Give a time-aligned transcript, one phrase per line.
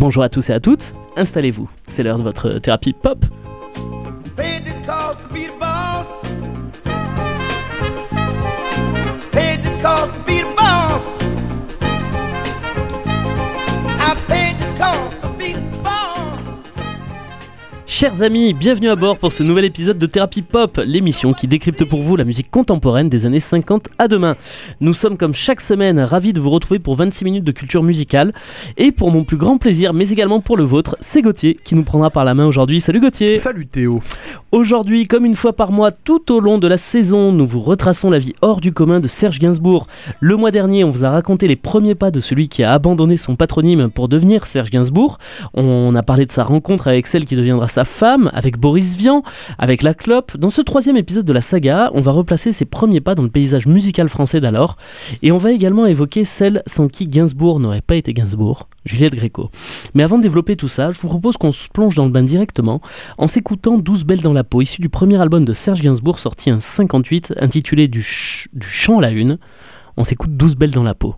[0.00, 3.18] Bonjour à tous et à toutes, installez-vous, c'est l'heure de votre thérapie pop.
[18.00, 21.84] Chers amis, bienvenue à bord pour ce nouvel épisode de Thérapie Pop, l'émission qui décrypte
[21.84, 24.36] pour vous la musique contemporaine des années 50 à demain.
[24.80, 28.32] Nous sommes comme chaque semaine ravis de vous retrouver pour 26 minutes de culture musicale.
[28.78, 31.82] Et pour mon plus grand plaisir, mais également pour le vôtre, c'est Gauthier qui nous
[31.82, 32.80] prendra par la main aujourd'hui.
[32.80, 34.00] Salut Gauthier Salut Théo.
[34.50, 38.08] Aujourd'hui, comme une fois par mois, tout au long de la saison, nous vous retraçons
[38.08, 39.88] la vie hors du commun de Serge Gainsbourg.
[40.20, 43.18] Le mois dernier, on vous a raconté les premiers pas de celui qui a abandonné
[43.18, 45.18] son patronyme pour devenir Serge Gainsbourg.
[45.52, 49.22] On a parlé de sa rencontre avec celle qui deviendra sa femme, avec Boris Vian,
[49.58, 50.36] avec la clope.
[50.36, 53.28] Dans ce troisième épisode de la saga, on va replacer ses premiers pas dans le
[53.28, 54.76] paysage musical français d'alors.
[55.22, 59.50] Et on va également évoquer celle sans qui Gainsbourg n'aurait pas été Gainsbourg, Juliette Gréco.
[59.94, 62.22] Mais avant de développer tout ça, je vous propose qu'on se plonge dans le bain
[62.22, 62.80] directement
[63.18, 66.52] en s'écoutant 12 belles dans la peau, issu du premier album de Serge Gainsbourg sorti
[66.52, 68.06] en 58, intitulé Du,
[68.52, 69.38] du chant à la une.
[69.96, 71.14] On s'écoute 12 belles dans la peau.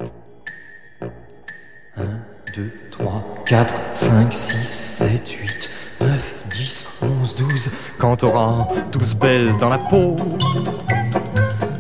[2.57, 5.62] 2, 3, 4, 5, 6, 7, 8, 9, 10,
[7.03, 7.71] 11, 12.
[7.99, 10.17] Quand t'auras 12 belles dans la peau,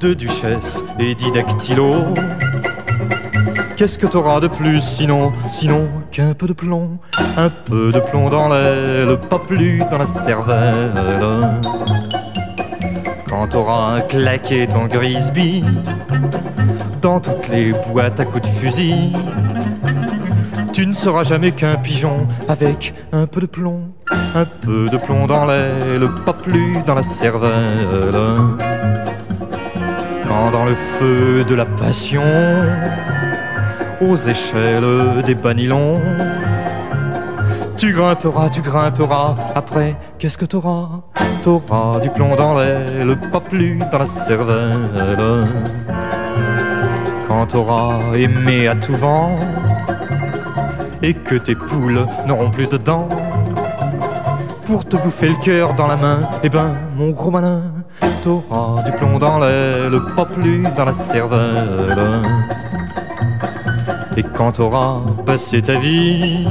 [0.00, 2.14] deux duchesses et dix dactylos.
[3.76, 6.98] Qu'est-ce que t'auras de plus sinon, sinon qu'un peu de plomb,
[7.36, 10.92] un peu de plomb dans l'aile, pas plus dans la cervelle.
[13.28, 15.64] Quand t'auras claqué ton grisby
[17.00, 19.12] dans toutes les boîtes à coups de fusil.
[20.72, 22.16] Tu ne seras jamais qu'un pigeon
[22.48, 23.90] avec un peu de plomb,
[24.34, 28.14] un peu de plomb dans l'aile, pas plus dans la cervelle.
[30.26, 32.22] Quand dans le feu de la passion,
[34.00, 36.00] aux échelles des banilons,
[37.76, 40.88] tu grimperas, tu grimperas, après qu'est-ce que t'auras?
[41.44, 45.44] T'auras du plomb dans l'aile, pas plus dans la cervelle.
[47.28, 49.36] Quand t'auras aimé à tout vent,
[51.02, 53.08] et que tes poules n'auront plus de dents.
[54.66, 57.62] Pour te bouffer le cœur dans la main, eh ben mon gros malin,
[58.22, 62.22] t'auras du plomb dans l'aile, pas plus dans la cervelle.
[64.16, 66.46] Et quand t'auras passé ta vie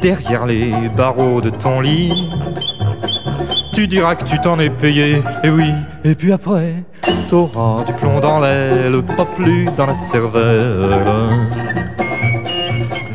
[0.00, 2.30] derrière les barreaux de ton lit,
[3.74, 5.70] tu diras que tu t'en es payé, et oui,
[6.04, 6.74] et puis après,
[7.28, 10.96] t'auras du plomb dans l'aile, pas plus dans la cervelle.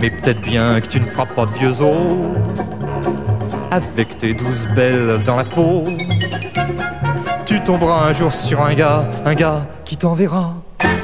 [0.05, 2.13] Mais peut-être bien que tu ne feras pas de vieux os.
[3.71, 5.83] Avec tes douze belles dans la peau.
[7.47, 10.53] Tu tomberas un jour sur un gars Un gars qui t'enverra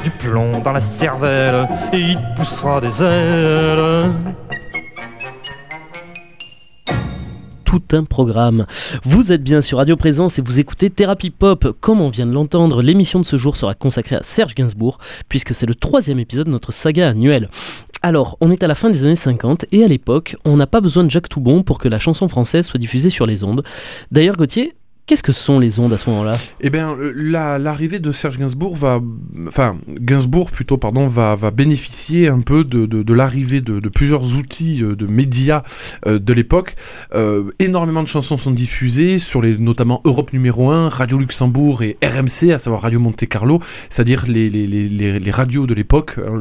[0.04, 1.66] Du plomb dans la cervelle.
[1.92, 4.12] Et il te poussera des ailes
[7.92, 8.66] un programme.
[9.04, 11.74] Vous êtes bien sur Radio Présence et vous écoutez Thérapie Pop.
[11.80, 15.54] Comme on vient de l'entendre, l'émission de ce jour sera consacrée à Serge Gainsbourg, puisque
[15.54, 17.48] c'est le troisième épisode de notre saga annuelle.
[18.02, 20.80] Alors, on est à la fin des années 50 et à l'époque, on n'a pas
[20.80, 23.62] besoin de Jacques Toubon pour que la chanson française soit diffusée sur les ondes.
[24.10, 24.74] D'ailleurs, Gauthier,
[25.06, 26.38] qu'est-ce que sont les ondes à ce moment-là?
[26.60, 29.00] Eh bien, euh, la- l'arrivée de Serge Gainsbourg va,
[29.46, 34.34] enfin, Gainsbourg plutôt, pardon, va, va bénéficier un peu de, de, l'arrivée de, de plusieurs
[34.34, 35.62] outils euh, de médias
[36.06, 36.76] euh, de l'époque.
[37.58, 42.50] Énormément de chansons sont diffusées sur les, notamment Europe numéro 1, Radio Luxembourg et RMC,
[42.52, 43.60] à savoir Radio Monte Carlo,
[43.90, 46.32] c'est-à-dire les, les, les, radios de l'époque hein,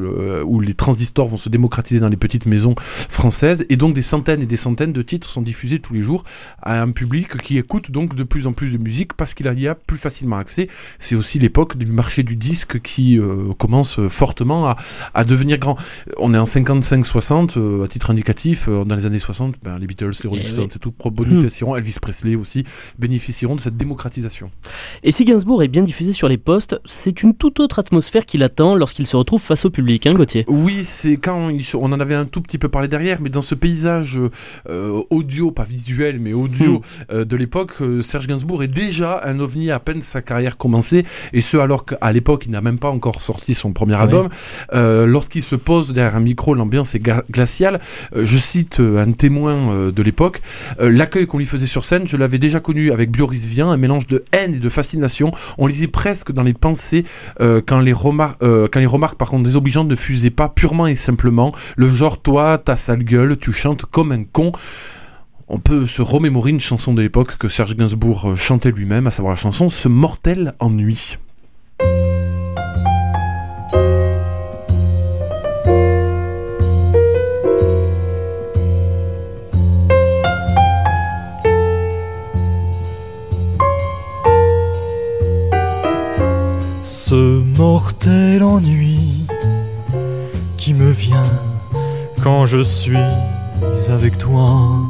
[0.46, 4.42] où les transistors vont se démocratiser dans les petites maisons françaises, et donc des centaines
[4.42, 6.24] et des centaines de titres sont diffusés tous les jours
[6.62, 9.68] à un public qui écoute donc de plus en plus de musique parce qu'il y
[9.68, 10.68] a plus facilement accès.
[11.00, 14.78] C'est aussi l'époque du marché du disque qui euh, commence fortement à,
[15.14, 15.78] à devenir grand.
[16.18, 19.88] On est en 55-60, euh, à titre indicatif, euh, dans les années 60, ben, les
[19.88, 20.70] Beatles, les Rolling Eh Stones, oui.
[20.72, 22.64] c'est tout, bénéficieront, Elvis Presley aussi,
[23.00, 24.52] bénéficieront de cette démocratisation.
[25.04, 28.38] Et si Gainsbourg est bien diffusé sur les postes, c'est une toute autre atmosphère qui
[28.38, 30.46] l'attend lorsqu'il se retrouve face au public, hein, Gauthier?
[30.48, 33.42] Oui, c'est quand il- on en avait un tout petit peu parlé derrière, mais dans
[33.42, 34.20] ce paysage
[34.70, 36.82] euh, audio, pas visuel, mais audio Hmm.
[37.12, 41.06] euh, de l'époque, euh, Serge Gainsbourg est déjà un ovni à peine sa carrière commencée,
[41.34, 44.30] et ce alors qu'à l'époque il n'a même pas encore sorti son premier album.
[44.74, 47.00] Euh, Lorsqu'il se pose derrière un micro, l'ambiance est
[47.32, 47.80] glaciale.
[48.16, 50.42] Euh, je cite euh, un témoin de l'époque.
[50.80, 54.08] L'accueil qu'on lui faisait sur scène, je l'avais déjà connu avec Bioris Vian, un mélange
[54.08, 55.32] de haine et de fascination.
[55.58, 57.06] On lisait presque dans les pensées
[57.40, 61.90] quand, les quand les remarques par contre désobligeantes ne fusaient pas purement et simplement le
[61.90, 64.52] genre toi, ta sale gueule, tu chantes comme un con
[65.52, 69.12] on peut se remémorer une chanson de l'époque que Serge Gainsbourg euh, chantait lui-même, à
[69.12, 71.18] savoir la chanson Ce mortel ennui.
[86.82, 89.28] Ce mortel ennui
[90.56, 91.24] qui me vient
[92.24, 92.96] quand je suis
[93.90, 94.88] avec toi.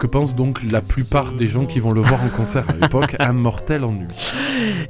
[0.00, 3.16] Que pensent donc la plupart des gens qui vont le voir en concert à l'époque,
[3.20, 4.08] un mortel ennui.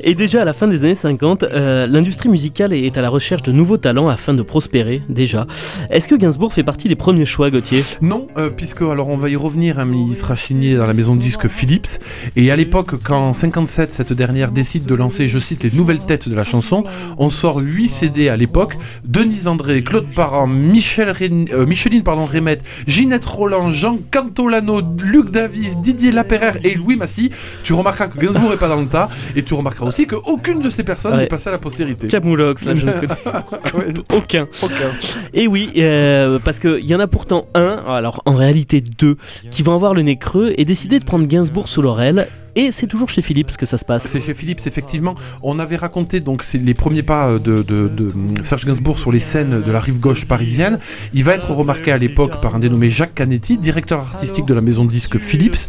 [0.02, 3.42] Et déjà à la fin des années 50, euh, l'industrie musicale est à la recherche
[3.42, 5.46] de nouveaux talents afin de prospérer, déjà.
[5.90, 7.84] Est-ce que Gainsbourg fait partie des premiers choix, Gauthier?
[8.00, 11.14] Non, euh, puisque, alors on va y revenir, hein, il sera signé dans la maison
[11.14, 12.00] de disques Philips.
[12.34, 16.00] Et à l'époque, quand en 57, cette dernière décide de lancer, je cite, les nouvelles
[16.00, 16.82] têtes de la chanson,
[17.18, 18.78] on sort 8 CD à l'époque.
[19.04, 25.78] Denise André, Claude Parent, Michel euh, Micheline pardon, Rémette, Ginette Roland, Jean Cantolano, Luc Davis,
[25.78, 27.30] Didier Lapéraire et Louis Massy.
[27.64, 29.08] Tu remarqueras que Gainsbourg n'est pas dans le tas.
[29.36, 31.18] Et tu remarqueras aussi qu'aucune de ces personnes Ouais.
[31.20, 32.08] n'est passée à la postérité.
[32.08, 33.14] Camoulox, là, je ne connais
[34.14, 34.48] aucun.
[34.62, 34.90] aucun.
[35.34, 39.16] Et oui, euh, parce qu'il y en a pourtant un, alors en réalité deux,
[39.50, 42.26] qui vont avoir le nez creux et décider de prendre Gainsbourg sous leur aile.
[42.56, 44.06] Et c'est toujours chez Philips que ça se passe.
[44.10, 45.14] C'est chez Philips, effectivement.
[45.40, 49.12] On avait raconté donc les premiers pas euh, de, de- de, hum, Serge Gainsbourg sur
[49.12, 50.80] les scènes de la rive gauche parisienne.
[51.14, 54.62] Il va être remarqué à l'époque par un dénommé Jacques Canetti, directeur artistique de la
[54.62, 55.68] maison de disques Philips.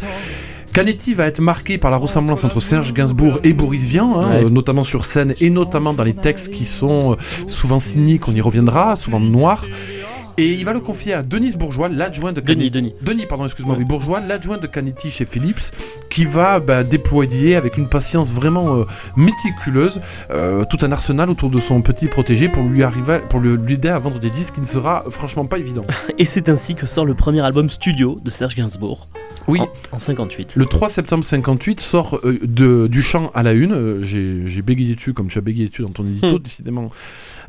[0.74, 4.44] Canetti va être marqué par la ressemblance entre Serge Gainsbourg et Boris Vian, hein, Ouais.
[4.46, 7.16] euh, notamment sur scène et notamment dans les textes qui sont euh,
[7.48, 9.66] souvent cyniques, on y reviendra, souvent noirs.
[10.38, 12.72] Et il va le confier à Denise Bourgeois, l'adjoint de Denis, Canetti.
[12.72, 12.94] Denis.
[13.02, 15.72] Denis, pardon, excuse-moi, oui, Bourgeois, l'adjoint de Canetti chez Philips,
[16.10, 18.86] qui va bah, déployer avec une patience vraiment euh,
[19.18, 20.00] méticuleuse
[20.32, 23.74] euh, tout un arsenal autour de son petit protégé pour lui arriver, pour le- lui
[23.74, 25.86] aider à vendre des disques qui ne sera franchement pas évident.
[26.18, 29.10] Et c'est ainsi que sort le premier album studio de Serge Gainsbourg.
[29.48, 29.60] Oui.
[29.92, 30.54] En, en 58.
[30.56, 33.74] Le 3 septembre 58 sort euh, de, du chant à la une.
[33.74, 36.40] Euh, J'ai j'ai bégayé dessus comme tu as bégayé dessus dans ton édito, Hmm.
[36.44, 36.92] décidément.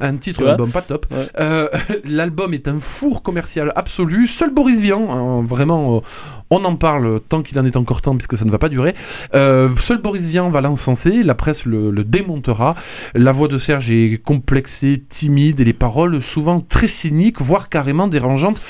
[0.01, 1.07] Un titre d'album pas top.
[1.11, 1.19] Ouais.
[1.39, 1.69] Euh,
[2.05, 4.27] L'album est un four commercial absolu.
[4.27, 6.03] Seul Boris Vian, hein, vraiment,
[6.51, 8.95] on en parle tant qu'il en est encore temps, puisque ça ne va pas durer.
[9.33, 12.75] Seul Boris Vian va l'encenser, la presse le, le démontera.
[13.15, 18.09] La voix de Serge est complexée, timide, et les paroles souvent très cyniques, voire carrément
[18.09, 18.63] dérangeantes.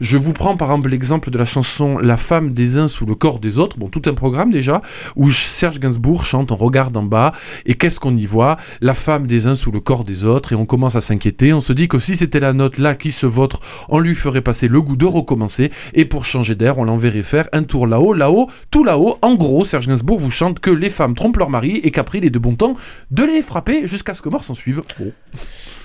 [0.00, 3.14] Je vous prends par exemple l'exemple de la chanson La femme des uns sous le
[3.14, 4.80] corps des autres, bon tout un programme déjà,
[5.16, 7.32] où Serge Gainsbourg chante On regarde en bas,
[7.66, 8.58] et qu'est-ce qu'on y voit?
[8.80, 11.60] La femme des uns sous le corps des autres, et on commence à s'inquiéter, on
[11.60, 14.68] se dit que si c'était la note là qui se vautre, on lui ferait passer
[14.68, 18.48] le goût de recommencer, et pour changer d'air, on l'enverrait faire un tour là-haut, là-haut,
[18.70, 19.18] tout là-haut.
[19.22, 22.24] En gros, Serge Gainsbourg vous chante que les femmes trompent leur mari, et qu'après il
[22.24, 22.76] est de bon temps
[23.10, 24.82] de les frapper jusqu'à ce que mort s'en suive.
[24.98, 25.12] Bon.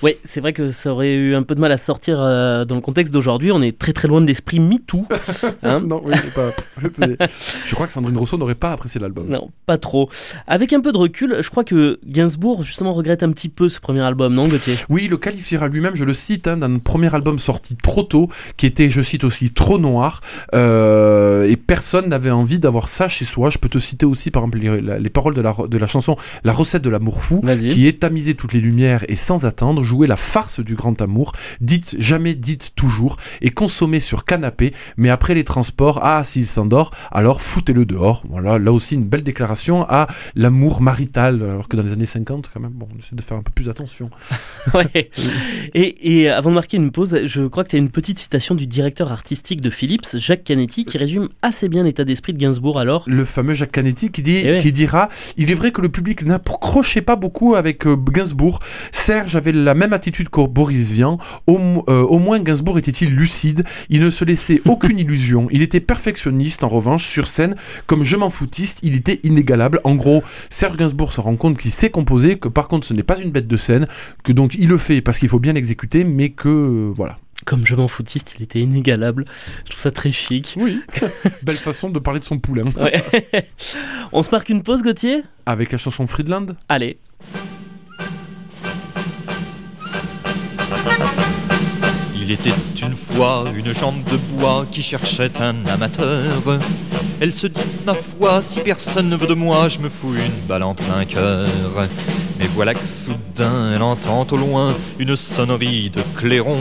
[0.02, 2.74] Oui, c'est vrai que ça aurait eu un peu de mal à sortir euh, dans
[2.74, 3.52] le contexte d'aujourd'hui.
[3.52, 5.06] On est très très loin de l'esprit MeToo.
[5.62, 6.50] Hein non, oui, c'est pas...
[6.80, 7.30] c'est-
[7.66, 9.28] Je crois que Sandrine Rousseau n'aurait pas apprécié l'album.
[9.28, 10.10] non, pas trop.
[10.46, 13.80] Avec un peu de recul, je crois que Gainsbourg justement regrette un petit peu ce
[13.80, 14.74] premier album, non Gauthier?
[14.88, 18.28] Oui, il le qualifiera lui-même, je le cite, hein, d'un premier album sorti trop tôt,
[18.56, 20.20] qui était, je cite aussi, trop noir,
[20.54, 23.50] euh, et personne n'avait envie d'avoir ça chez soi.
[23.50, 26.52] Je peux te citer aussi, par exemple, les, paroles de la, de la chanson La
[26.52, 27.40] recette de l'amour fou,
[27.70, 31.32] qui est tamiser toutes les lumières et sans attendre, jouer la farce du grand amour,
[31.60, 36.90] dites jamais, dites toujours, et consommer sur canapé, mais après les transports, ah, s'il s'endort,
[37.10, 38.22] alors foutez-le dehors.
[38.28, 42.50] Voilà, là aussi une belle déclaration à l'amour marital, alors que dans les années 50,
[42.52, 44.10] quand même, bon, on essaie de faire un peu plus attention.
[44.72, 45.10] Ouais.
[45.74, 48.54] Et, et avant de marquer une pause, je crois que tu as une petite citation
[48.54, 52.80] du directeur artistique de Philips, Jacques Canetti, qui résume assez bien l'état d'esprit de Gainsbourg
[52.80, 53.04] alors.
[53.06, 54.58] le fameux Jacques Canetti qui, dit, Eh ouais.
[54.58, 58.60] qui dira Il est vrai que le public n'approchait pas beaucoup avec euh, Gainsbourg.
[58.90, 61.18] Serge avait la même attitude que Boris Vian.
[61.46, 61.58] Au,
[61.88, 63.64] euh, au moins, Gainsbourg était-il lucide.
[63.90, 65.48] Il ne se laissait aucune illusion.
[65.50, 67.56] Il était perfectionniste, en revanche, sur scène.
[67.86, 69.80] Comme je m'en foutiste, il était inégalable.
[69.84, 73.02] En gros, Serge Gainsbourg se rend compte qu'il sait composer, que par contre, ce n'est
[73.02, 73.86] pas une bête de scène,
[74.22, 76.48] que donc il le fait parce qu'il faut bien l'exécuter, mais que.
[76.48, 77.18] euh, voilà.
[77.44, 79.26] Comme je m'en foutiste, il était inégalable.
[79.64, 80.54] Je trouve ça très chic.
[80.56, 80.80] Oui.
[81.42, 82.64] Belle façon de parler de son poulain.
[82.78, 82.94] Ouais.
[84.12, 85.22] On se marque une pause, Gauthier?
[85.44, 86.56] Avec la chanson Friedland?
[86.70, 86.96] Allez.
[92.26, 96.58] Il était une fois une jambe de bois qui cherchait un amateur.
[97.20, 100.46] Elle se dit, ma foi, si personne ne veut de moi, je me fous une
[100.48, 101.46] balle en plein cœur.
[102.38, 106.56] Mais voilà que soudain elle entend au loin une sonnerie de clairon.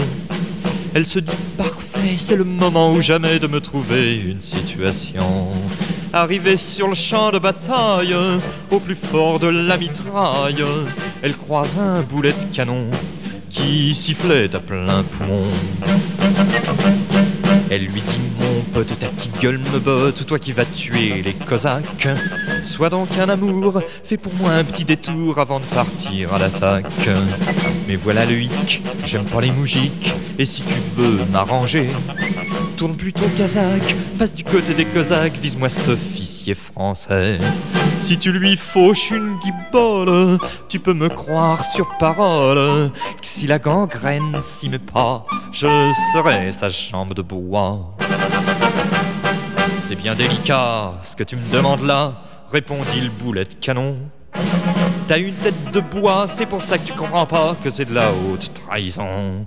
[0.93, 5.48] Elle se dit, parfait, c'est le moment ou jamais de me trouver une situation.
[6.12, 8.13] Arrivée sur le champ de bataille,
[8.70, 10.63] au plus fort de la mitraille,
[11.22, 12.88] elle croise un boulet de canon
[13.53, 15.45] qui sifflait à plein poumon.
[17.69, 21.33] Elle lui dit Mon pote, ta petite gueule me botte, toi qui vas tuer les
[21.33, 22.07] Cosaques.
[22.63, 27.10] Sois donc un amour, fais pour moi un petit détour avant de partir à l'attaque.
[27.88, 31.89] Mais voilà le hic, j'aime pas les moujiks, et si tu veux m'arranger,
[32.75, 37.38] tourne plutôt kazakh, passe du côté des Cosaques, vise-moi cet officier français.
[38.03, 43.60] Si tu lui fauches une guibole, tu peux me croire sur parole que si la
[43.60, 45.67] gangrène s'y met pas, je
[46.12, 47.95] serai sa jambe de bois.
[49.79, 53.95] C'est bien délicat ce que tu me demandes là, répondit le boulet de canon.
[55.07, 57.93] T'as une tête de bois, c'est pour ça que tu comprends pas que c'est de
[57.93, 59.45] la haute trahison.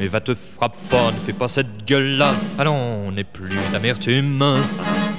[0.00, 2.32] Mais va te frapper, ne fais pas cette gueule-là.
[2.58, 4.42] Allons, n'est plus d'amertume.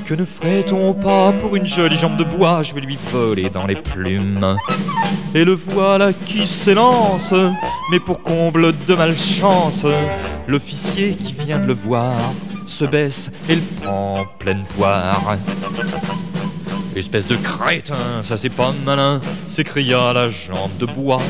[0.05, 2.63] Que ne ferait-on pas pour une jolie jambe de bois?
[2.63, 4.57] Je vais lui voler dans les plumes.
[5.35, 7.31] Et le voilà qui s'élance,
[7.91, 9.85] mais pour comble de malchance,
[10.47, 12.15] l'officier qui vient de le voir
[12.65, 15.37] se baisse et le prend en pleine poire.
[16.95, 21.21] Espèce de crétin, ça c'est pas malin, s'écria la jambe de bois.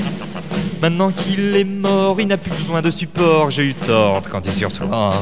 [0.81, 4.51] Maintenant qu'il est mort, il n'a plus besoin de support, j'ai eu tort quand il
[4.51, 5.13] sur toi.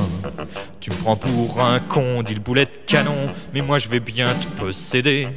[0.79, 3.99] Tu me prends pour un con, dit le boulet de canon, mais moi je vais
[3.99, 5.27] bien te posséder.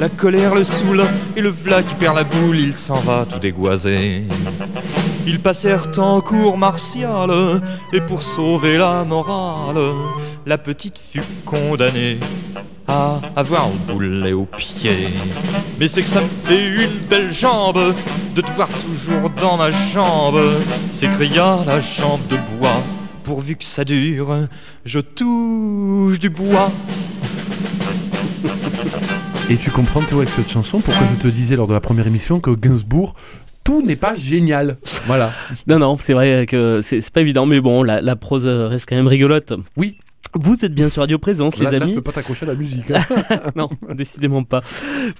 [0.00, 1.04] La colère le saoule,
[1.36, 4.24] et le v'là qui perd la boule, il s'en va tout dégoisé.
[5.26, 7.60] Ils passèrent en cour martiale,
[7.92, 9.92] et pour sauver la morale,
[10.46, 12.18] la petite fut condamnée
[12.88, 15.08] à avoir au boulet au pied.
[15.78, 17.94] Mais c'est que ça me fait une belle jambe
[18.34, 20.38] de te voir toujours dans ma jambe,
[20.90, 22.82] s'écria la jambe de bois.
[23.24, 24.46] Pourvu que ça dure,
[24.84, 26.70] je touche du bois.
[29.50, 32.06] Et tu comprends, Théo, avec cette chanson, pourquoi je te disais lors de la première
[32.06, 33.14] émission que Gainsbourg,
[33.64, 34.76] tout n'est pas génial.
[35.06, 35.32] Voilà.
[35.66, 38.88] Non, non, c'est vrai que c'est c'est pas évident, mais bon, la, la prose reste
[38.88, 39.52] quand même rigolote.
[39.76, 39.98] Oui.
[40.38, 41.92] Vous êtes bien sur Radio Présence, Là, les là, amis.
[41.92, 42.90] tu peux pas t'accrocher à la musique.
[42.90, 43.00] hein.
[43.56, 44.60] non, décidément pas.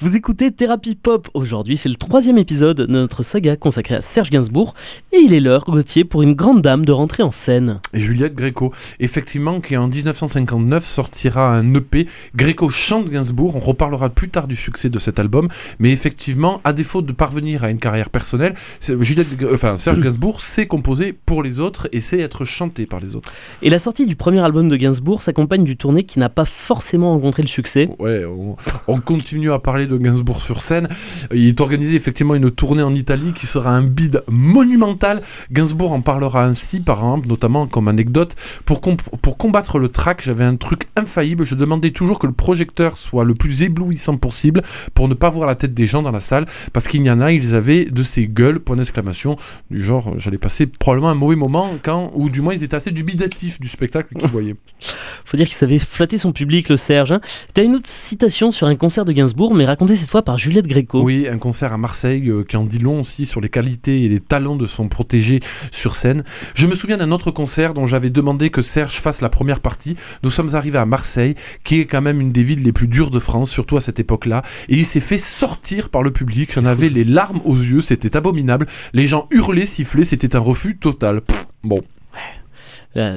[0.01, 1.29] Vous écoutez Thérapie Pop.
[1.33, 4.75] Aujourd'hui, c'est le troisième épisode de notre saga consacrée à Serge Gainsbourg.
[5.13, 7.81] Et il est l'heure, Gauthier, pour une grande dame de rentrer en scène.
[7.95, 12.07] Et Juliette Gréco, effectivement, qui en 1959 sortira un EP.
[12.35, 13.57] Gréco chante Gainsbourg.
[13.57, 15.49] On reparlera plus tard du succès de cet album.
[15.79, 18.55] Mais effectivement, à défaut de parvenir à une carrière personnelle,
[19.01, 23.17] Juliette, enfin, Serge Gainsbourg sait composer pour les autres et sait être chanté par les
[23.17, 23.33] autres.
[23.63, 27.13] Et la sortie du premier album de Gainsbourg s'accompagne du tournée qui n'a pas forcément
[27.13, 27.89] rencontré le succès.
[27.99, 28.57] Ouais, on,
[28.89, 30.89] on continue à parler de Gainsbourg sur scène.
[31.33, 35.23] Il est organisé effectivement une tournée en Italie qui sera un bide monumental.
[35.53, 38.35] Gainsbourg en parlera ainsi, par exemple, notamment comme anecdote.
[38.65, 41.45] Pour, pour combattre le trac, j'avais un truc infaillible.
[41.45, 44.63] Je demandais toujours que le projecteur soit le plus éblouissant possible
[44.95, 46.47] pour ne pas voir la tête des gens dans la salle.
[46.73, 49.37] Parce qu'il y en a, ils avaient de ces gueules, point d'exclamation,
[49.71, 52.77] du genre, euh, j'allais passer probablement un mauvais moment quand, ou du moins ils étaient
[52.77, 54.57] assez dubitatifs du spectacle qu'ils voyaient.
[55.25, 57.13] Faut dire qu'il savait flatter son public, le Serge.
[57.13, 57.21] hein.
[57.55, 60.67] T'as une autre citation sur un concert de Gainsbourg, mais racontée cette fois par Juliette
[60.67, 61.03] Gréco.
[61.03, 64.09] Oui, un concert à Marseille euh, qui en dit long aussi sur les qualités et
[64.09, 66.25] les talents de son protégé sur scène.
[66.55, 69.97] Je me souviens d'un autre concert dont j'avais demandé que Serge fasse la première partie.
[70.23, 71.35] Nous sommes arrivés à Marseille,
[71.65, 74.01] qui est quand même une des villes les plus dures de France, surtout à cette
[74.01, 74.43] époque-là.
[74.69, 76.53] Et il s'est fait sortir par le public.
[76.55, 78.67] J'en avais les larmes aux yeux, c'était abominable.
[78.93, 81.21] Les gens hurlaient, sifflaient, c'était un refus total.
[81.21, 81.81] Pff, bon.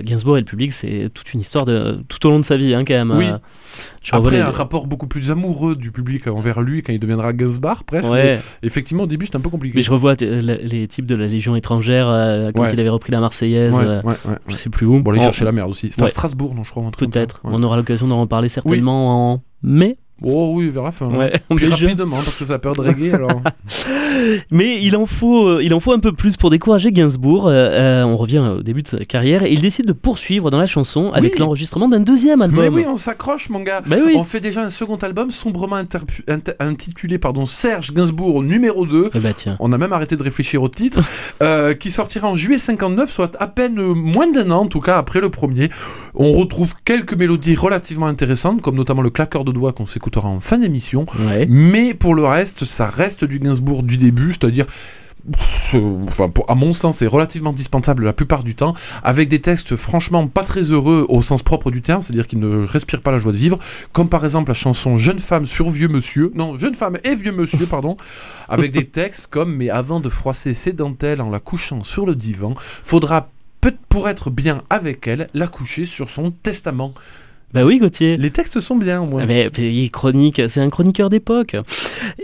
[0.03, 2.73] Gainsbourg et le public, c'est toute une histoire de tout au long de sa vie,
[2.73, 3.11] hein, quand même.
[3.17, 3.25] Oui.
[3.27, 3.37] Euh,
[4.03, 7.31] je Après, les- un rapport beaucoup plus amoureux du public envers lui quand il deviendra
[7.33, 8.09] Gainsbar, presque.
[8.09, 8.39] Ouais.
[8.63, 9.75] Effectivement, au début, c'était un peu compliqué.
[9.77, 12.73] Mais je revois euh, les types de la Légion étrangère euh, quand Ouais.
[12.73, 13.73] il avait repris la Marseillaise.
[13.75, 14.15] Ouais,
[14.47, 14.99] Je sais plus où.
[15.01, 15.89] Bon, aller chercher la merde aussi.
[15.91, 16.09] C'était à.
[16.09, 16.89] Strasbourg, non, je crois.
[16.97, 17.39] Peut-être.
[17.43, 19.97] On aura l'occasion d'en reparler certainement en mai.
[20.23, 21.07] Oh oui, vers la fin.
[21.07, 21.55] Ouais, hein.
[21.55, 21.89] Puis mai, juin.
[21.89, 23.41] rapidement, parce que c'est la période reggae, alors.
[24.51, 27.47] Mais il en faut, euh, il en faut un peu plus pour décourager Gainsbourg.
[27.47, 30.57] Euh, euh, on revient au début de sa carrière et il décide de poursuivre dans
[30.57, 32.61] la chanson avec l'enregistrement d'un deuxième album.
[32.61, 33.81] Mais oui, on s'accroche, mon gars.
[33.85, 34.15] Bah oui.
[34.17, 35.77] On fait déjà un second album sombrement
[36.59, 39.11] intitulé pardon, Serge Gainsbourg numéro 2.
[39.13, 39.55] Eh bah tiens.
[39.59, 41.01] On a même arrêté de réfléchir au titre,
[41.43, 44.97] euh, qui sortira en juillet 59, soit à peine moins d'un an, en tout cas
[44.97, 45.69] après le premier.
[46.15, 50.39] On retrouve quelques mélodies relativement intéressantes, comme notamment le claqueur de doigts qu'on s'écoutera en
[50.39, 51.05] fin d'émission.
[51.19, 51.45] Ouais.
[51.49, 54.65] Mais pour le reste, ça reste du Gainsbourg du début, c'est-à-dire.
[55.75, 58.73] euh, Enfin, pour- à mon sens, c'est relativement dispensable la plupart du temps,
[59.03, 62.65] avec des textes franchement pas très heureux au sens propre du terme, c'est-à-dire qu'ils ne
[62.65, 63.59] respirent pas la joie de vivre,
[63.91, 67.31] comme par exemple la chanson Jeune femme sur vieux monsieur, non, Jeune femme et vieux
[67.33, 67.97] monsieur, pardon,
[68.47, 72.15] avec des textes comme Mais avant de froisser ses dentelles en la couchant sur le
[72.15, 73.29] divan, faudra
[73.61, 76.93] peut pour être bien avec elle, la coucher sur son testament.
[77.53, 78.17] Bah oui, Gauthier.
[78.17, 79.23] Les textes sont bien au moins.
[79.23, 81.55] Ah, Mais, mais chronique, c'est un chroniqueur d'époque.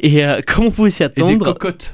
[0.01, 1.91] Et euh, comme on pouvait s'y Et des attendre, cocottes.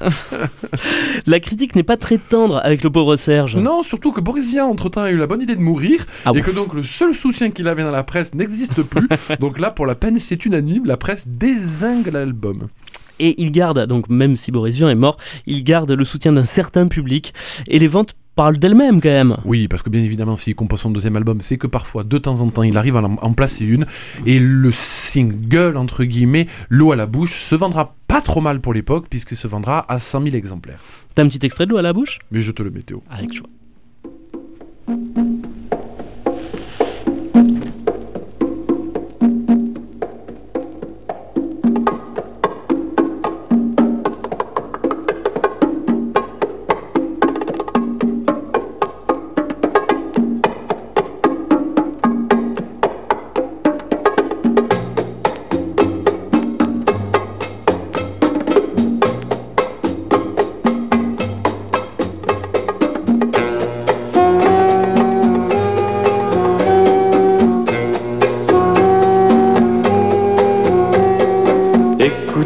[1.26, 3.56] la critique n'est pas très tendre avec le pauvre Serge.
[3.56, 6.42] Non, surtout que Boris Vian, entre-temps, a eu la bonne idée de mourir, Ah et
[6.42, 9.08] que donc le seul soutien qu'il avait dans la presse n'existe plus.
[9.40, 12.68] donc là, pour la peine, c'est unanime, la presse désingue l'album.
[13.18, 16.44] Et il garde, donc même si Boris Vian est mort, il garde le soutien d'un
[16.44, 17.32] certain public.
[17.68, 19.36] Et les ventes parle d'elle-même quand même.
[19.44, 22.40] Oui, parce que bien évidemment, s'il compose son deuxième album, c'est que parfois, de temps
[22.40, 23.86] en temps, il arrive à en, placer une.
[24.26, 28.74] Et le single, entre guillemets, L'eau à la bouche, se vendra pas trop mal pour
[28.74, 30.80] l'époque, puisqu'il se vendra à 100 000 exemplaires.
[31.14, 32.18] T'as un petit extrait de l'eau à la bouche?
[32.30, 33.02] Mais je te le mets, Théo.
[33.10, 33.48] Avec joie.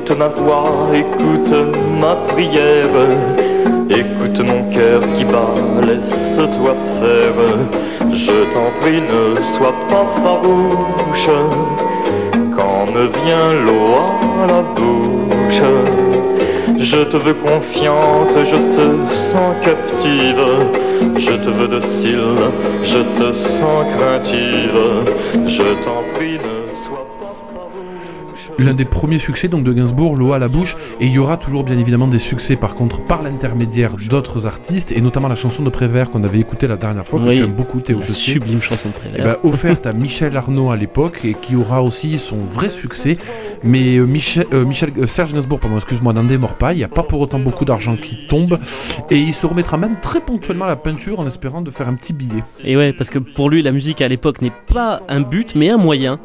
[0.06, 1.52] Écoute ma voix, écoute
[2.00, 2.94] ma prière,
[3.90, 5.52] écoute mon cœur qui bat,
[5.84, 8.12] laisse-toi faire.
[8.12, 11.28] Je t'en prie, ne sois pas farouche,
[12.56, 15.62] quand me vient l'eau à la bouche.
[16.78, 20.70] Je te veux confiante, je te sens captive,
[21.16, 22.36] je te veux docile,
[22.84, 25.04] je te sens craintive.
[25.46, 26.38] Je t'en prie,
[28.66, 31.36] L'un des premiers succès donc de Gainsbourg, L'eau à la bouche, et il y aura
[31.36, 35.62] toujours bien évidemment des succès par contre par l'intermédiaire d'autres artistes, et notamment la chanson
[35.62, 37.36] de Prévert qu'on avait écoutée la dernière fois, que Oui.
[37.36, 39.38] j'aime beaucoup, Théo, La sublime chanson de Eh Prévert.
[39.42, 43.16] ben, offerte à Michel Arnaud à l'époque et qui aura aussi son vrai succès.
[43.62, 46.72] Mais euh, Michel, euh, Michel euh, Serge Gainsbourg, pardon, excuse-moi, n'en démord pas.
[46.72, 48.58] Il n'y a pas pour autant beaucoup d'argent qui tombe
[49.10, 51.94] et il se remettra même très ponctuellement à la peinture en espérant de faire un
[51.94, 52.42] petit billet.
[52.64, 55.70] Et ouais, parce que pour lui, la musique à l'époque n'est pas un but, mais
[55.70, 56.18] un moyen.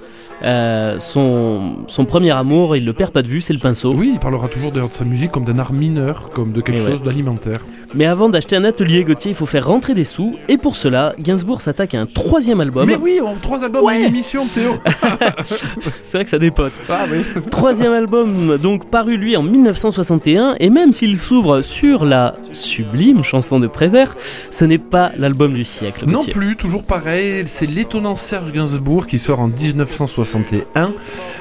[0.44, 3.94] Euh, son, son premier amour, il le perd pas de vue, c'est le pinceau.
[3.94, 6.84] Oui, il parlera toujours de sa musique comme d'un art mineur, comme de quelque Et
[6.84, 6.90] ouais.
[6.92, 7.58] chose d'alimentaire.
[7.94, 10.36] Mais avant d'acheter un atelier Gauthier, il faut faire rentrer des sous.
[10.48, 12.88] Et pour cela, Gainsbourg s'attaque à un troisième album.
[12.88, 13.96] Mais oui, on trois albums Ouais.
[13.96, 14.76] en une émission, Théo.
[15.46, 16.74] C'est vrai que ça dépote.
[16.90, 17.20] ah oui.
[17.50, 23.60] Troisième album, donc paru lui en 1961, et même s'il s'ouvre sur la sublime chanson
[23.60, 24.16] de Prévert,
[24.52, 26.06] ce n'est pas l'album du siècle.
[26.08, 30.94] Non plus, toujours pareil, c'est l'étonnant Serge Gainsbourg qui sort en 1961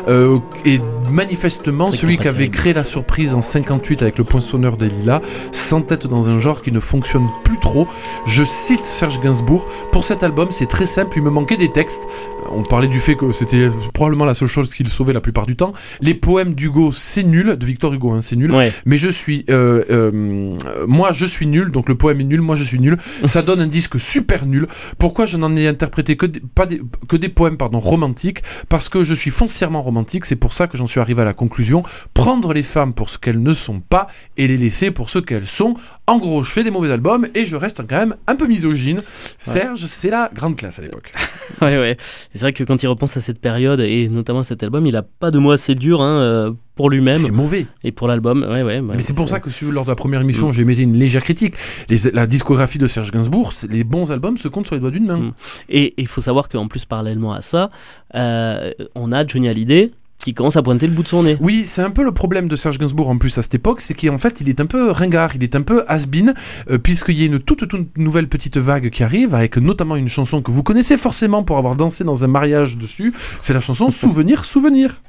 [0.08, 4.88] euh, et manifestement celui qui avait créé la surprise en 58 avec le poinçonneur des
[4.88, 5.20] lilas
[5.52, 7.86] s'entête dans un genre qui ne fonctionne plus trop.
[8.26, 12.00] Je cite Serge Gainsbourg, pour cet album c'est très simple, il me manquait des textes.
[12.50, 15.56] On parlait du fait que c'était probablement la seule chose qu'il sauvait la plupart du
[15.56, 15.72] temps.
[16.00, 18.52] Les poèmes d'Hugo c'est nul, de Victor Hugo hein, c'est nul.
[18.52, 20.10] Ouais, Mais je suis, euh, euh,
[20.64, 22.96] euh, moi je suis nul, donc le poème est nul, moi je suis nul.
[23.24, 24.66] Ça donne un disque super nul.
[24.98, 28.42] Pourquoi je n'en ai interprété que des, pas des, que des poèmes pardon romantiques?
[28.68, 30.24] Parce que je suis foncièrement romantique.
[30.24, 31.82] C'est pour ça que j'en suis arrivé à la conclusion
[32.14, 35.46] prendre les femmes pour ce qu'elles ne sont pas et les laisser pour ce qu'elles
[35.46, 35.74] sont.
[36.06, 39.02] En gros, je fais des mauvais albums et je reste quand même un peu misogyne.
[39.38, 41.12] Serge, c'est la grande classe à l'époque.
[41.62, 41.96] ouais, ouais.
[42.32, 44.96] C'est vrai que quand il repense à cette période, et notamment à cet album, il
[44.96, 47.66] a pas de mots assez durs hein, euh, pour lui-même C'est mauvais.
[47.84, 48.42] et pour l'album.
[48.48, 50.96] Ouais, ouais, Mais c'est pour ça que lors de la première émission, j'ai mis une
[50.96, 51.54] légère critique.
[51.88, 55.06] Les- la discographie de Serge Gainsbourg, les bons albums se comptent sur les doigts d'une
[55.06, 55.16] main.
[55.18, 55.32] Mm.
[55.68, 57.70] Et il faut savoir qu'en plus, parallèlement à ça,
[58.14, 61.36] euh, on a Johnny Hallyday qui commence à pointer le bout de son nez.
[61.40, 63.94] Oui, c'est un peu le problème de Serge Gainsbourg en plus à cette époque, c'est
[63.94, 66.34] qu'en fait il est un peu ringard, il est un peu has-been,
[66.70, 70.08] euh, puisqu'il y a une toute, toute nouvelle petite vague qui arrive, avec notamment une
[70.08, 73.90] chanson que vous connaissez forcément pour avoir dansé dans un mariage dessus, c'est la chanson
[74.00, 75.00] Souvenir, Souvenir.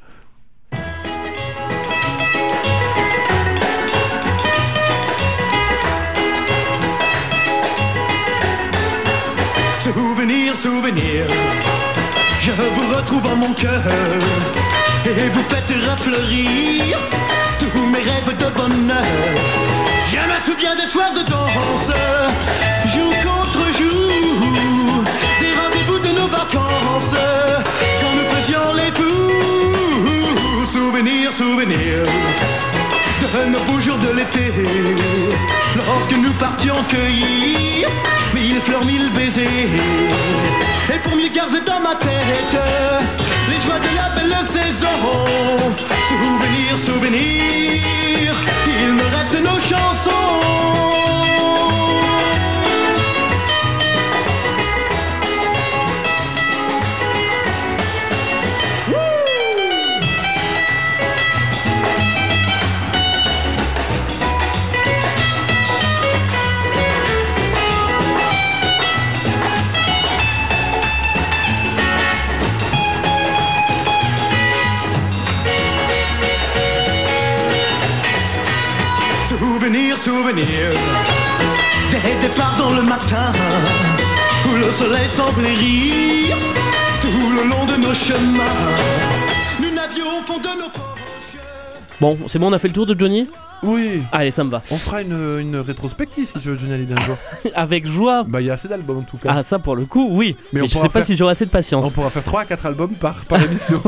[9.81, 11.25] Souvenir, souvenir,
[12.39, 13.81] je vous retrouve en mon cœur
[15.17, 16.97] et vous faites refleurir
[17.59, 19.03] tous mes rêves de bonheur.
[20.07, 21.91] Je me souviens des soirs de danse,
[22.93, 25.03] jour contre jour,
[25.39, 27.15] des rendez-vous de nos vacances,
[27.99, 30.65] quand nous faisions les fous.
[30.65, 32.03] Souvenir, souvenir
[33.33, 34.63] de nos beaux jours de l'été,
[35.75, 37.89] lorsque nous partions cueillir
[38.33, 39.69] mille fleurs, mille baisers.
[40.93, 42.57] Et pour mieux garder dans ma tête
[43.49, 44.87] les joies de la belle saison,
[46.07, 48.33] souvenir, souvenir,
[48.67, 50.11] il me reste nos chansons.
[79.61, 80.71] Souvenir, souvenir
[81.87, 83.31] Des départs dans le matin,
[84.49, 86.35] où le soleil semblait rire,
[86.99, 88.41] tout le long de nos chemins.
[89.61, 91.37] Nous n'avions au fond de nos poches.
[91.99, 93.29] Bon, c'est bon, on a fait le tour de Johnny?
[93.63, 94.01] Oui.
[94.11, 94.61] Allez, ça me va.
[94.71, 97.17] On fera une, une rétrospective si tu veux, Johnny Hallyday un jour.
[97.55, 98.23] Avec joie.
[98.27, 99.29] bah, il y a assez d'albums en tout cas.
[99.35, 100.35] Ah, ça pour le coup, oui.
[100.53, 101.85] Mais Mais, on je sais pas faire- si j'aurai assez de patience.
[101.85, 103.81] On pourra faire 3 à 4 albums par, par émission.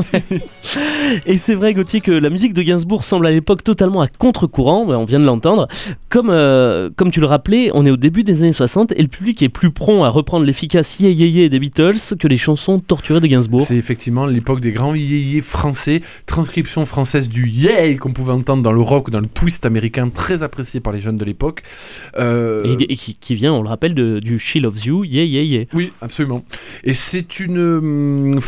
[1.25, 4.85] Et c'est vrai, Gauthier, que la musique de Gainsbourg semble à l'époque totalement à contre-courant,
[4.85, 5.67] ben, on vient de l'entendre.
[6.09, 9.07] Comme, euh, comme tu le rappelais, on est au début des années 60 et le
[9.07, 12.79] public est plus prompt à reprendre l'efficace yeah yeah yeah des Beatles que les chansons
[12.79, 13.65] torturées de Gainsbourg.
[13.67, 18.71] C'est effectivement l'époque des grands yéyés français, transcription française du yeah qu'on pouvait entendre dans
[18.71, 21.63] le rock ou dans le twist américain, très apprécié par les jeunes de l'époque.
[22.17, 25.23] Euh, Et, et qui, qui vient, on le rappelle, de- du She Loves You, yeah
[25.23, 25.65] yeah yeah.
[25.73, 26.43] Oui, absolument.
[26.83, 28.39] Et c'est une hum,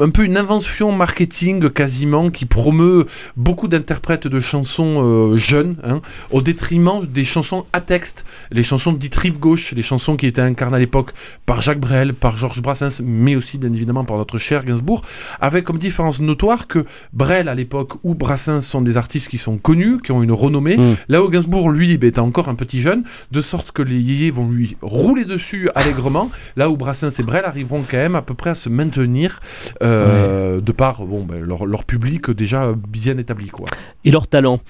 [0.00, 3.06] un peu une invention marketing quasiment qui promeut
[3.36, 8.92] beaucoup d'interprètes de chansons euh, jeunes, hein, au détriment des chansons à texte, les chansons
[8.92, 11.10] dites rive gauche, les chansons qui étaient incarnées à l'époque
[11.46, 15.02] par Jacques Brel, par Georges Brassens, mais aussi bien évidemment par notre cher Gainsbourg,
[15.40, 19.58] avec comme différence notoire que Brel à l'époque ou Brassens sont des artistes qui sont
[19.58, 20.96] connus, qui ont une renommée, Mm.
[21.08, 24.30] là où Gainsbourg lui ben, est encore un petit jeune, de sorte que les yéyés
[24.30, 28.34] vont lui rouler dessus allègrement, là où Brassens et Brel arriveront quand même à peu
[28.34, 29.40] près à se maintenir
[29.82, 33.48] euh, de par bon, ben, leur, leur public déjà bien établi.
[33.48, 33.66] Quoi.
[34.04, 34.60] Et leur talent.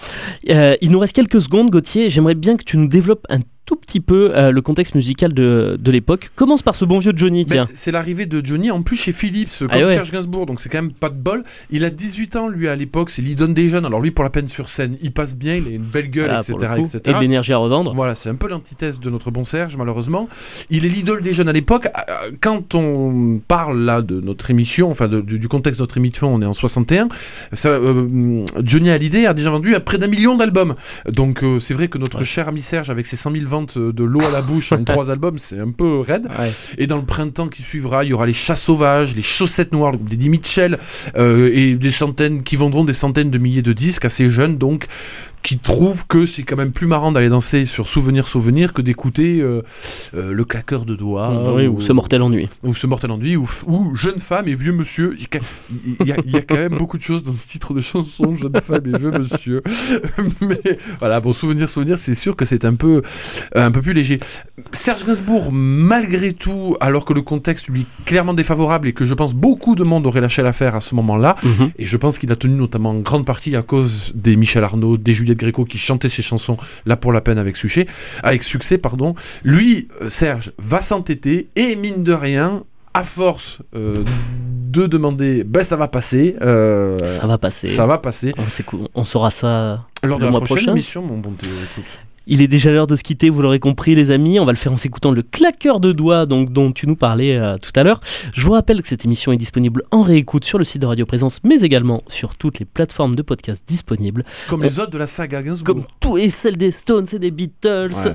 [0.50, 2.10] Euh, il nous reste quelques secondes, Gauthier.
[2.10, 5.76] J'aimerais bien que tu nous développes un tout petit peu euh, le contexte musical de,
[5.80, 6.30] de l'époque.
[6.36, 7.68] Commence par ce bon vieux Johnny, Mais tiens.
[7.74, 9.94] c'est l'arrivée de Johnny en plus chez Philips, comme Ah ouais.
[9.94, 11.44] Serge Gainsbourg, donc c'est quand même pas de bol.
[11.70, 13.86] Il a 18 ans lui à l'époque, c'est l'idole des jeunes.
[13.86, 16.24] Alors lui pour la peine sur scène, il passe bien, il a une belle gueule,
[16.26, 16.56] Voilà, etc.
[16.76, 16.86] coup.
[16.86, 17.00] etc.
[17.06, 17.94] Et de l'énergie à revendre.
[17.94, 20.28] Voilà, c'est un peu l'antithèse de notre bon Serge, malheureusement.
[20.70, 21.86] Il est l'idole des jeunes à l'époque.
[21.86, 25.96] Euh, Quand on parle là de notre émission, enfin de- du, du contexte de notre
[25.96, 27.08] émission, on est en 61.
[27.54, 30.74] Ça, euh, Johnny Hallyday a déjà vendu à près d'un million d'albums.
[31.08, 32.24] Donc euh, c'est vrai que notre Ouais.
[32.24, 35.38] cher ami Serge, avec ses 100 000 de l'eau à la bouche en trois albums,
[35.38, 36.26] c'est un peu raide.
[36.38, 36.52] Ouais.
[36.78, 39.92] Et dans le printemps qui suivra, il y aura les chats sauvages, les chaussettes noires,
[39.92, 40.78] le groupe d'Eddie Mitchell,
[41.16, 44.86] euh, et des centaines qui vendront des centaines de milliers de disques assez jeunes, donc
[45.44, 49.40] qui trouvent que c'est quand même plus marrant d'aller danser sur Souvenir Souvenir que d'écouter
[49.42, 49.62] euh,
[50.14, 52.48] euh, le claqueur de doigts Oui, ou ce mortel ennui.
[52.64, 55.14] ou ce mortel ennui ou, ou jeune femme et vieux monsieur.
[55.16, 55.46] Il y, a, quand-
[56.00, 57.80] il y a- il y a quand même beaucoup de choses dans ce titre de
[57.82, 59.62] chanson, jeune femme et vieux monsieur.
[60.40, 63.02] Mais voilà, bon, souvenir, souvenir, c'est sûr que c'est un peu,
[63.54, 64.20] un peu plus léger.
[64.72, 69.12] Serge Gainsbourg, malgré tout, alors que le contexte lui est clairement défavorable et que je
[69.14, 71.70] pense beaucoup de monde aurait lâché l'affaire à ce moment-là, Mhm.
[71.78, 74.96] et je pense qu'il a tenu notamment en grande partie à cause des Michel Arnaud,
[74.96, 77.86] des Juliette Gréco qui chantaient ses chansons là pour la peine avec succès,
[78.22, 79.14] avec succès pardon.
[79.42, 82.62] Lui, euh, Serge, va s'entêter et mine de rien,
[82.94, 84.04] à force euh,
[84.70, 87.68] de demander, ben ça va passer, euh, Ça va passer.
[87.68, 88.32] ça va passer.
[88.94, 89.84] On, saura ça.
[90.02, 91.98] Lors de la mois prochaine prochain émission, mon bon écoute.
[92.26, 94.56] Il est déjà l'heure de se quitter, vous l'aurez compris les amis, on va le
[94.58, 97.82] faire en s'écoutant le claqueur de doigts donc, dont tu nous parlais euh, tout à
[97.82, 98.00] l'heure.
[98.32, 101.04] Je vous rappelle que cette émission est disponible en réécoute sur le site de Radio
[101.04, 105.06] Présence mais également sur toutes les plateformes de podcast disponibles, Comme les autres de la
[105.06, 105.66] saga Gainsbourg.
[105.74, 108.14] comme tout et celles des Stones et des Beatles, Ouais.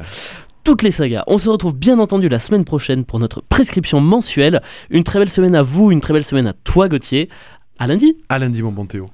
[0.63, 1.21] toutes les sagas.
[1.27, 4.61] On se retrouve bien entendu la semaine prochaine pour notre prescription mensuelle.
[4.89, 7.29] Une très belle semaine à vous, une très belle semaine à toi Gauthier.
[7.77, 9.09] À lundi À lundi, mon bon Théo.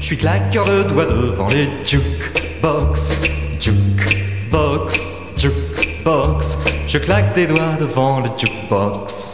[0.00, 3.12] Je suis claqueur de doigts devant les jukebox.
[3.58, 9.32] Jukebox, jukebox, je claque des doigts devant le jukebox.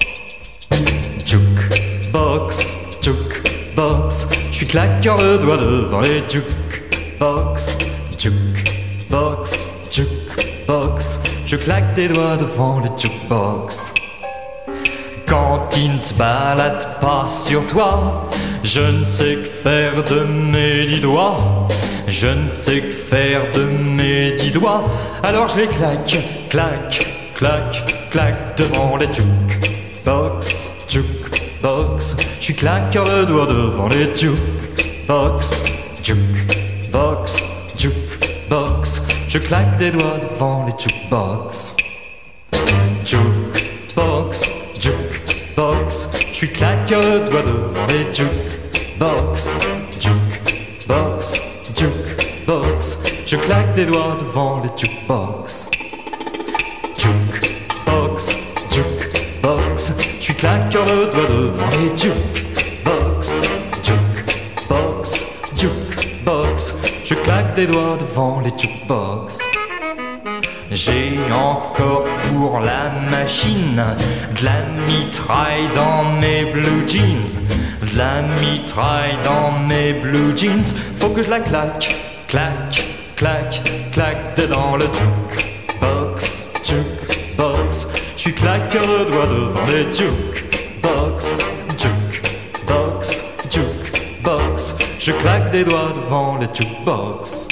[1.24, 2.58] Jukebox,
[3.02, 7.76] jukebox, je suis claqueur de doigts devant les jukebox.
[8.16, 13.92] Jukebox, jukebox, je claque des doigts devant le jukebox.
[15.26, 18.29] Quand il ne se balade pas sur toi,
[18.62, 21.68] je ne sais que faire de mes dix doigts.
[22.06, 24.82] Je ne sais que faire de mes dix doigts.
[25.22, 26.18] Alors je les claque,
[26.48, 32.16] claque, claque, claque devant les jukebox, jukebox.
[32.38, 35.62] Je suis claqueur de doigts devant les jukebox,
[36.02, 37.36] jukebox,
[37.78, 39.02] jukebox.
[39.28, 41.76] Je claque des doigts devant les jukebox.
[43.04, 44.42] Jukebox,
[44.80, 45.89] jukebox,
[46.40, 49.54] je suis claqueur de doigts devant les jukebox.
[50.00, 51.34] Jukebox,
[51.76, 55.68] jukebox, je claque des doigts devant les jukebox.
[56.96, 58.36] Jukebox,
[58.70, 63.28] jukebox, je suis claqueur de doigts devant les jukebox.
[63.84, 65.26] Jukebox,
[65.58, 66.74] jukebox,
[67.04, 69.49] je claque des doigts devant les jukebox.
[70.72, 73.82] J'ai encore pour la machine
[74.38, 77.26] de la mitraille dans mes blue jeans.
[77.82, 80.72] De la mitraille dans mes blue jeans.
[80.96, 87.88] Faut que je la claque, claque, claque, claque dedans le jukebox, jukebox.
[88.16, 91.34] Je suis claqueur de doigts devant les jukebox,
[91.76, 94.74] jukebox, jukebox.
[95.00, 96.46] Je claque des doigts devant les.
[96.54, 97.48] Jukebox,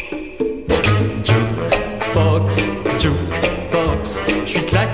[1.24, 2.77] jukebox.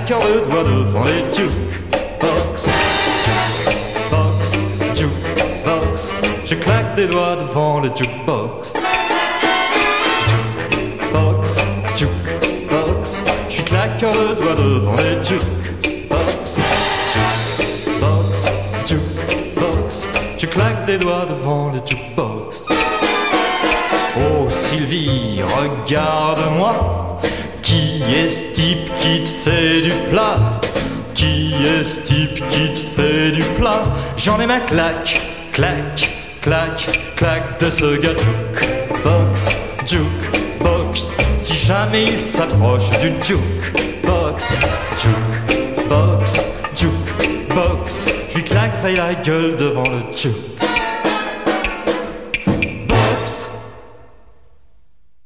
[0.07, 2.69] Devant les jukebox.
[3.25, 4.51] Jukebox,
[4.93, 6.13] jukebox.
[6.45, 8.73] Je claque des doigts devant le jukebox.
[10.29, 11.57] Jukebox,
[11.97, 13.23] jukebox.
[13.49, 16.59] Je suis claqueur de doigts devant les jukebox.
[17.65, 18.51] Jukebox,
[18.85, 20.07] jukebox.
[20.37, 22.67] Je claque des doigts devant le jukebox.
[24.17, 27.04] Oh Sylvie, regarde-moi.
[29.05, 30.59] Qui te fait du plat.
[31.13, 33.83] Qui est ce type qui te fait du plat?
[34.17, 36.09] J'en ai ma claque, claque,
[36.41, 39.49] claque, claque de ce gars Jukebox,
[39.85, 44.43] jukebox Si jamais il s'approche du jukebox
[45.01, 46.31] Jukebox,
[46.75, 50.64] jukebox Je lui claquerai la gueule devant le jukebox